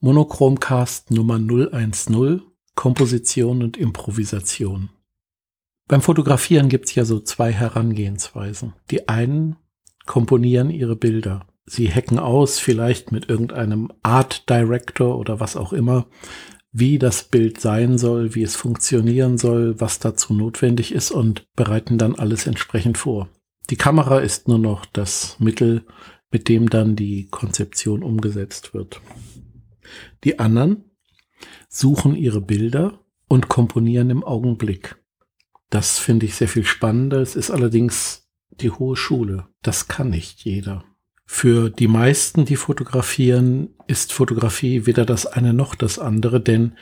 [0.00, 2.42] Monochromcast Nummer 010
[2.76, 4.90] Komposition und Improvisation.
[5.88, 8.74] Beim Fotografieren gibt's ja so zwei Herangehensweisen.
[8.92, 9.56] Die einen
[10.06, 11.48] komponieren ihre Bilder.
[11.66, 16.06] Sie hacken aus, vielleicht mit irgendeinem Art Director oder was auch immer,
[16.70, 21.98] wie das Bild sein soll, wie es funktionieren soll, was dazu notwendig ist und bereiten
[21.98, 23.28] dann alles entsprechend vor.
[23.68, 25.84] Die Kamera ist nur noch das Mittel,
[26.30, 29.00] mit dem dann die Konzeption umgesetzt wird.
[30.24, 30.84] Die anderen
[31.68, 34.96] suchen ihre Bilder und komponieren im Augenblick.
[35.70, 37.20] Das finde ich sehr viel spannender.
[37.20, 39.48] Es ist allerdings die hohe Schule.
[39.62, 40.84] Das kann nicht jeder.
[41.26, 46.72] Für die meisten, die fotografieren, ist Fotografie weder das eine noch das andere, denn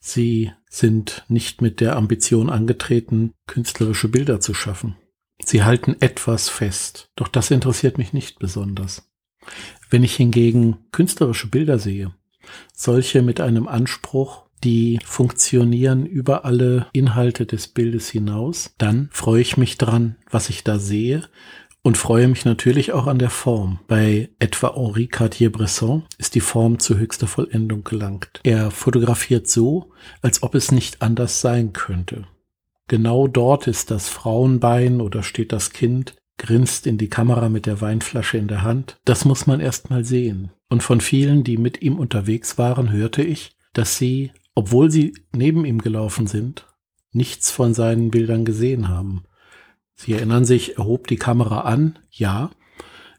[0.00, 4.96] sie sind nicht mit der Ambition angetreten, künstlerische Bilder zu schaffen.
[5.44, 9.10] Sie halten etwas fest, doch das interessiert mich nicht besonders.
[9.90, 12.14] Wenn ich hingegen künstlerische Bilder sehe,
[12.72, 19.56] solche mit einem Anspruch, die funktionieren über alle Inhalte des Bildes hinaus, dann freue ich
[19.56, 21.22] mich dran, was ich da sehe
[21.82, 23.78] und freue mich natürlich auch an der Form.
[23.86, 28.40] Bei etwa Henri Cartier-Bresson ist die Form zu höchster Vollendung gelangt.
[28.42, 32.26] Er fotografiert so, als ob es nicht anders sein könnte.
[32.88, 37.80] Genau dort ist das Frauenbein oder steht das Kind, grinst in die Kamera mit der
[37.80, 38.98] Weinflasche in der Hand.
[39.04, 40.50] Das muss man erst mal sehen.
[40.68, 45.64] Und von vielen, die mit ihm unterwegs waren, hörte ich, dass sie, obwohl sie neben
[45.64, 46.66] ihm gelaufen sind,
[47.12, 49.24] nichts von seinen Bildern gesehen haben.
[49.94, 52.50] Sie erinnern sich, er hob die Kamera an, ja,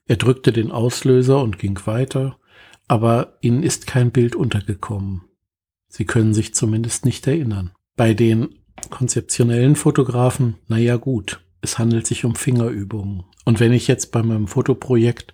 [0.06, 2.38] er drückte den Auslöser und ging weiter,
[2.88, 5.24] aber ihnen ist kein Bild untergekommen.
[5.88, 7.72] Sie können sich zumindest nicht erinnern.
[7.96, 13.24] Bei den konzeptionellen Fotografen, naja gut, es handelt sich um Fingerübungen.
[13.46, 15.34] Und wenn ich jetzt bei meinem Fotoprojekt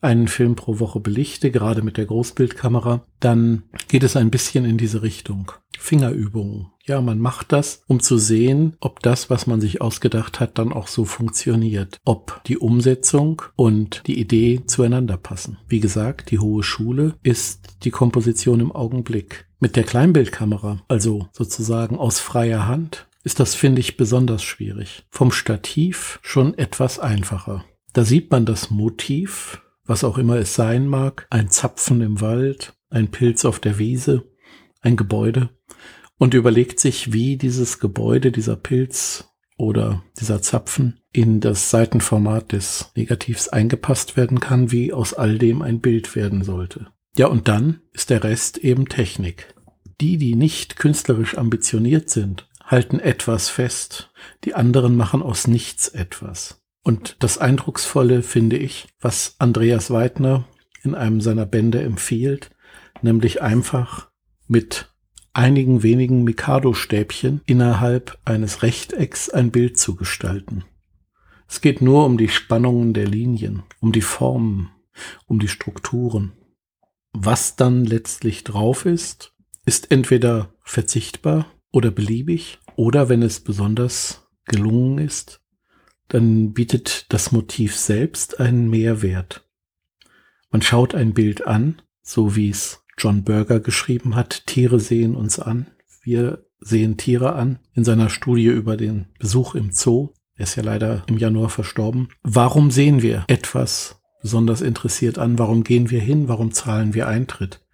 [0.00, 4.78] einen Film pro Woche belichte, gerade mit der Großbildkamera, dann geht es ein bisschen in
[4.78, 5.52] diese Richtung.
[5.78, 6.72] Fingerübungen.
[6.84, 10.72] Ja, man macht das, um zu sehen, ob das, was man sich ausgedacht hat, dann
[10.72, 11.98] auch so funktioniert.
[12.04, 15.58] Ob die Umsetzung und die Idee zueinander passen.
[15.68, 19.46] Wie gesagt, die hohe Schule ist die Komposition im Augenblick.
[19.60, 25.04] Mit der Kleinbildkamera, also sozusagen aus freier Hand, ist das, finde ich, besonders schwierig.
[25.10, 27.64] Vom Stativ schon etwas einfacher.
[27.92, 32.74] Da sieht man das Motiv, was auch immer es sein mag, ein Zapfen im Wald,
[32.90, 34.24] ein Pilz auf der Wiese,
[34.80, 35.50] ein Gebäude
[36.18, 42.90] und überlegt sich, wie dieses Gebäude, dieser Pilz oder dieser Zapfen in das Seitenformat des
[42.96, 46.88] Negativs eingepasst werden kann, wie aus all dem ein Bild werden sollte.
[47.16, 49.54] Ja, und dann ist der Rest eben Technik.
[50.00, 54.10] Die, die nicht künstlerisch ambitioniert sind, halten etwas fest,
[54.44, 56.62] die anderen machen aus nichts etwas.
[56.82, 60.48] Und das Eindrucksvolle finde ich, was Andreas Weidner
[60.82, 62.50] in einem seiner Bände empfiehlt,
[63.02, 64.10] nämlich einfach
[64.48, 64.90] mit
[65.34, 70.64] einigen wenigen Mikado-Stäbchen innerhalb eines Rechtecks ein Bild zu gestalten.
[71.46, 74.70] Es geht nur um die Spannungen der Linien, um die Formen,
[75.26, 76.32] um die Strukturen.
[77.12, 79.34] Was dann letztlich drauf ist,
[79.66, 85.40] ist entweder verzichtbar oder beliebig oder wenn es besonders gelungen ist,
[86.08, 89.48] dann bietet das Motiv selbst einen Mehrwert.
[90.50, 95.38] Man schaut ein Bild an, so wie es John Berger geschrieben hat, Tiere sehen uns
[95.38, 95.66] an.
[96.02, 100.10] Wir sehen Tiere an in seiner Studie über den Besuch im Zoo.
[100.34, 102.08] Er ist ja leider im Januar verstorben.
[102.22, 105.38] Warum sehen wir etwas besonders interessiert an?
[105.38, 106.28] Warum gehen wir hin?
[106.28, 107.64] Warum zahlen wir Eintritt?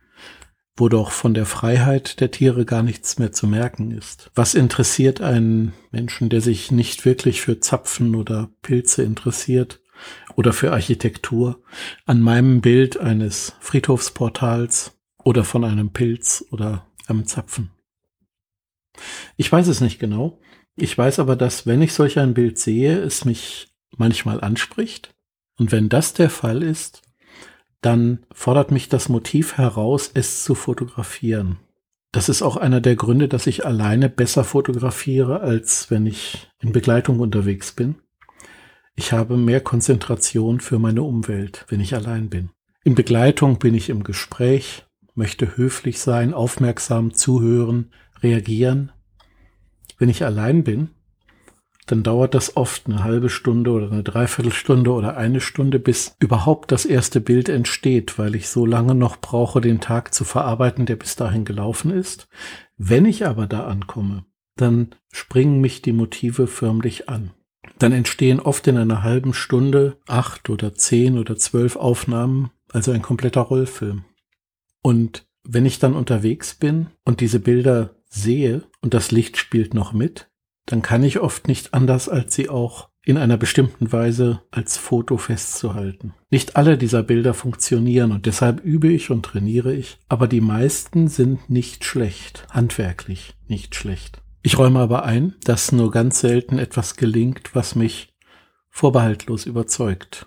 [0.79, 4.31] Wo doch von der Freiheit der Tiere gar nichts mehr zu merken ist.
[4.35, 9.81] Was interessiert einen Menschen, der sich nicht wirklich für Zapfen oder Pilze interessiert
[10.37, 11.63] oder für Architektur,
[12.07, 14.93] an meinem Bild eines Friedhofsportals
[15.25, 17.71] oder von einem Pilz oder einem Zapfen?
[19.37, 20.39] Ich weiß es nicht genau.
[20.77, 25.15] Ich weiß aber, dass wenn ich solch ein Bild sehe, es mich manchmal anspricht.
[25.59, 27.03] Und wenn das der Fall ist,
[27.81, 31.59] dann fordert mich das Motiv heraus, es zu fotografieren.
[32.13, 36.73] Das ist auch einer der Gründe, dass ich alleine besser fotografiere, als wenn ich in
[36.73, 37.97] Begleitung unterwegs bin.
[38.97, 42.51] Ich habe mehr Konzentration für meine Umwelt, wenn ich allein bin.
[42.83, 47.93] In Begleitung bin ich im Gespräch, möchte höflich sein, aufmerksam zuhören,
[48.23, 48.91] reagieren.
[49.99, 50.91] Wenn ich allein bin,
[51.89, 56.71] dann dauert das oft eine halbe Stunde oder eine Dreiviertelstunde oder eine Stunde, bis überhaupt
[56.71, 60.97] das erste Bild entsteht, weil ich so lange noch brauche, den Tag zu verarbeiten, der
[60.97, 62.29] bis dahin gelaufen ist.
[62.77, 64.27] Wenn ich aber da ankomme,
[64.57, 67.31] dann springen mich die Motive förmlich an.
[67.79, 73.03] Dann entstehen oft in einer halben Stunde acht oder zehn oder zwölf Aufnahmen, also ein
[73.03, 74.05] kompletter Rollfilm.
[74.83, 79.95] Und wenn ich dann unterwegs bin und diese Bilder sehe und das Licht spielt noch
[79.95, 80.29] mit,
[80.69, 85.17] dann kann ich oft nicht anders, als sie auch in einer bestimmten Weise als Foto
[85.17, 86.13] festzuhalten.
[86.31, 91.09] Nicht alle dieser Bilder funktionieren und deshalb übe ich und trainiere ich, aber die meisten
[91.09, 94.21] sind nicht schlecht, handwerklich nicht schlecht.
[94.43, 98.15] Ich räume aber ein, dass nur ganz selten etwas gelingt, was mich
[98.69, 100.27] vorbehaltlos überzeugt.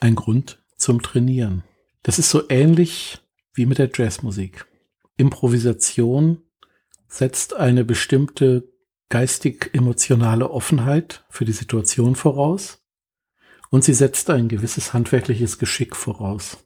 [0.00, 1.62] Ein Grund zum Trainieren.
[2.02, 3.18] Das ist so ähnlich
[3.52, 4.66] wie mit der Jazzmusik.
[5.18, 6.38] Improvisation
[7.06, 8.73] setzt eine bestimmte
[9.14, 12.82] geistig-emotionale Offenheit für die Situation voraus
[13.70, 16.64] und sie setzt ein gewisses handwerkliches Geschick voraus.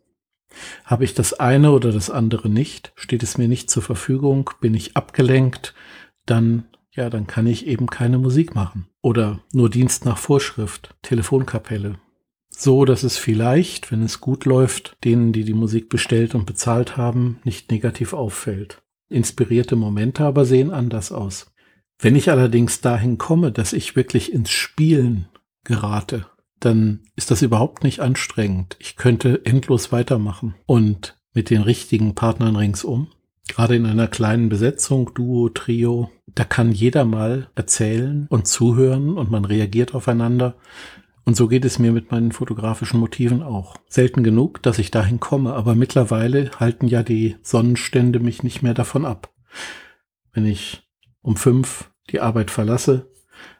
[0.86, 4.72] Habe ich das eine oder das andere nicht, steht es mir nicht zur Verfügung, bin
[4.72, 5.74] ich abgelenkt,
[6.24, 11.98] dann ja, dann kann ich eben keine Musik machen oder nur Dienst nach Vorschrift, Telefonkapelle.
[12.48, 16.96] So, dass es vielleicht, wenn es gut läuft, denen, die die Musik bestellt und bezahlt
[16.96, 18.80] haben, nicht negativ auffällt.
[19.10, 21.52] Inspirierte Momente aber sehen anders aus.
[22.00, 25.26] Wenn ich allerdings dahin komme, dass ich wirklich ins Spielen
[25.64, 26.26] gerate,
[26.60, 28.76] dann ist das überhaupt nicht anstrengend.
[28.78, 33.08] Ich könnte endlos weitermachen und mit den richtigen Partnern ringsum.
[33.48, 39.30] Gerade in einer kleinen Besetzung, Duo, Trio, da kann jeder mal erzählen und zuhören und
[39.30, 40.56] man reagiert aufeinander.
[41.24, 43.76] Und so geht es mir mit meinen fotografischen Motiven auch.
[43.88, 48.74] Selten genug, dass ich dahin komme, aber mittlerweile halten ja die Sonnenstände mich nicht mehr
[48.74, 49.30] davon ab.
[50.32, 50.87] Wenn ich
[51.22, 53.08] um fünf die Arbeit verlasse,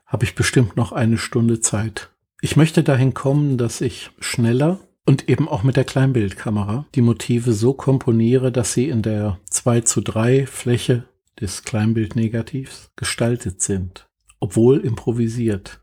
[0.07, 2.11] habe ich bestimmt noch eine Stunde Zeit.
[2.41, 7.53] Ich möchte dahin kommen, dass ich schneller und eben auch mit der Kleinbildkamera die Motive
[7.53, 11.05] so komponiere, dass sie in der 2 zu 3 Fläche
[11.41, 14.09] des Kleinbildnegativs gestaltet sind,
[14.41, 15.81] obwohl improvisiert.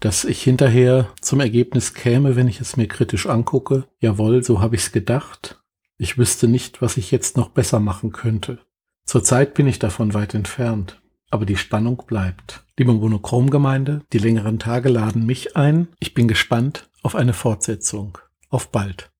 [0.00, 4.76] Dass ich hinterher zum Ergebnis käme, wenn ich es mir kritisch angucke, jawohl, so habe
[4.76, 5.62] ich es gedacht.
[5.96, 8.58] Ich wüsste nicht, was ich jetzt noch besser machen könnte.
[9.06, 11.00] Zurzeit bin ich davon weit entfernt
[11.34, 12.62] aber die Spannung bleibt.
[12.78, 15.88] Liebe Monochrom-Gemeinde, die längeren Tage laden mich ein.
[15.98, 18.18] Ich bin gespannt auf eine Fortsetzung.
[18.50, 19.10] Auf bald.